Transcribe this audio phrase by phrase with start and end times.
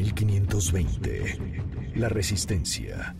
[0.00, 1.92] 1520.
[1.96, 3.14] La resistencia.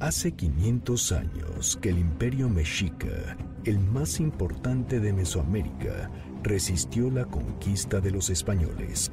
[0.00, 6.10] Hace 500 años que el imperio mexica, el más importante de Mesoamérica,
[6.42, 9.10] resistió la conquista de los españoles.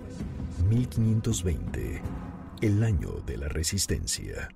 [0.68, 2.02] 1520.
[2.62, 4.50] El año de la resistencia.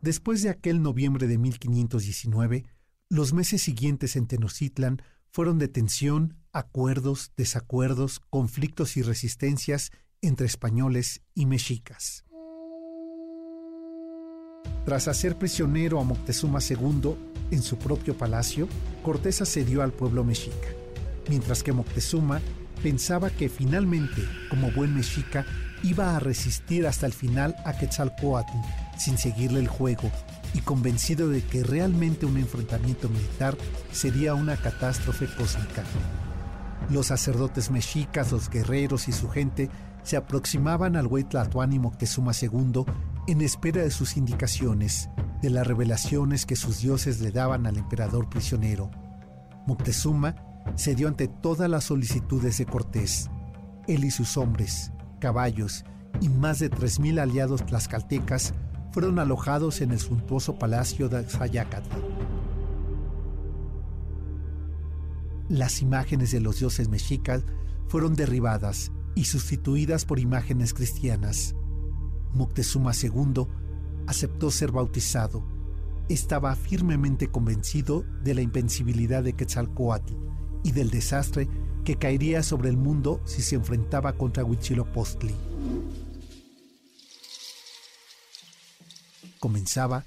[0.00, 2.64] Después de aquel noviembre de 1519,
[3.10, 9.92] los meses siguientes en Tenochtitlan fueron de tensión, acuerdos, desacuerdos, conflictos y resistencias
[10.22, 12.24] entre españoles y mexicas.
[14.84, 17.14] Tras hacer prisionero a Moctezuma II
[17.50, 18.68] en su propio palacio,
[19.02, 20.68] Cortés asedió al pueblo mexica,
[21.28, 22.40] mientras que Moctezuma
[22.82, 25.44] pensaba que finalmente, como buen mexica,
[25.82, 28.52] iba a resistir hasta el final a Quetzalcoatl
[28.98, 30.10] sin seguirle el juego
[30.54, 33.56] y convencido de que realmente un enfrentamiento militar
[33.92, 35.82] sería una catástrofe cósmica.
[36.92, 39.70] Los sacerdotes mexicas, los guerreros y su gente
[40.02, 42.84] se aproximaban al Huaytlatoani Moctezuma II
[43.28, 45.08] en espera de sus indicaciones,
[45.40, 48.90] de las revelaciones que sus dioses le daban al emperador prisionero.
[49.66, 50.36] Moctezuma
[50.76, 53.30] cedió ante todas las solicitudes de Cortés.
[53.88, 55.86] Él y sus hombres, caballos
[56.20, 58.52] y más de 3.000 aliados tlaxcaltecas
[58.90, 61.88] fueron alojados en el suntuoso palacio de Xayacatl.
[65.52, 67.44] Las imágenes de los dioses mexicas
[67.86, 71.54] fueron derribadas y sustituidas por imágenes cristianas.
[72.32, 73.46] Moctezuma II
[74.06, 75.44] aceptó ser bautizado.
[76.08, 80.14] Estaba firmemente convencido de la invencibilidad de Quetzalcoatl
[80.64, 81.50] y del desastre
[81.84, 85.34] que caería sobre el mundo si se enfrentaba contra Huitzilopochtli.
[89.38, 90.04] comenzaba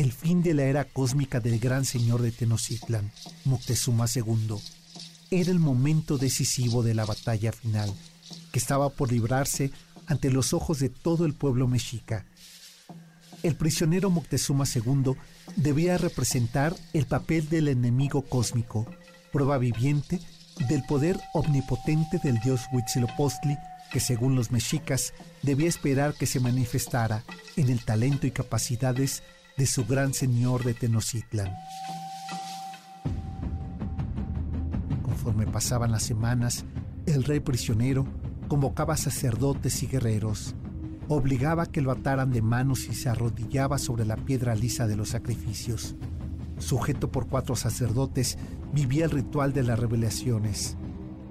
[0.00, 3.10] el fin de la era cósmica del gran señor de Tenochtitlan,
[3.44, 4.56] Moctezuma II.
[5.30, 7.90] Era el momento decisivo de la batalla final,
[8.52, 9.70] que estaba por librarse
[10.06, 12.26] ante los ojos de todo el pueblo mexica.
[13.42, 15.14] El prisionero Moctezuma II
[15.56, 18.86] debía representar el papel del enemigo cósmico,
[19.32, 20.20] prueba viviente
[20.68, 23.56] del poder omnipotente del dios Huitzilopochtli
[23.90, 27.24] que según los mexicas debía esperar que se manifestara
[27.56, 29.22] en el talento y capacidades
[29.56, 31.50] de su gran señor de Tenochtitlan.
[35.02, 36.64] Conforme pasaban las semanas,
[37.06, 38.06] el rey prisionero
[38.48, 40.54] convocaba sacerdotes y guerreros,
[41.08, 44.96] obligaba a que lo ataran de manos y se arrodillaba sobre la piedra lisa de
[44.96, 45.96] los sacrificios.
[46.58, 48.38] Sujeto por cuatro sacerdotes,
[48.72, 50.76] vivía el ritual de las revelaciones,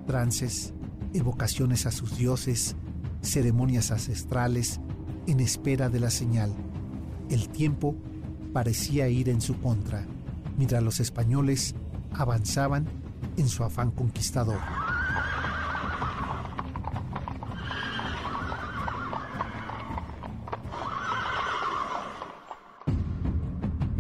[0.08, 0.74] trances,
[1.14, 2.76] evocaciones a sus dioses,
[3.22, 4.80] ceremonias ancestrales,
[5.28, 6.54] en espera de la señal.
[7.30, 7.96] El tiempo
[8.56, 10.06] parecía ir en su contra,
[10.56, 11.76] mientras los españoles
[12.14, 12.86] avanzaban
[13.36, 14.60] en su afán conquistador.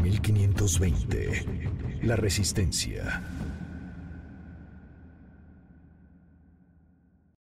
[0.01, 2.03] ...1520...
[2.03, 3.23] La Resistencia